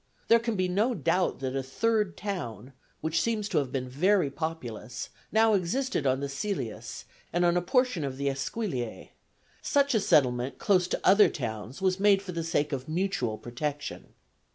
There 0.29 0.39
can 0.39 0.55
be 0.55 0.67
no 0.67 0.95
doubt 0.95 1.41
that 1.41 1.55
a 1.55 1.61
third 1.61 2.17
town, 2.17 2.73
which 3.01 3.21
seems 3.21 3.47
to 3.49 3.59
have 3.59 3.71
been 3.71 3.87
very 3.87 4.31
populous, 4.31 5.09
now 5.31 5.53
existed 5.53 6.07
on 6.07 6.21
the 6.21 6.25
Cælius 6.27 7.03
and 7.31 7.45
on 7.45 7.55
a 7.55 7.61
portion 7.61 8.03
of 8.03 8.17
the 8.17 8.25
Esquiliæ: 8.27 9.09
such 9.61 9.93
a 9.93 9.99
settlement 9.99 10.57
close 10.57 10.87
to 10.87 10.99
other 11.07 11.29
towns 11.29 11.83
was 11.83 11.99
made 11.99 12.23
for 12.23 12.31
the 12.31 12.43
sake 12.43 12.73
of 12.73 12.89
mutual 12.89 13.37
protection. 13.37 14.15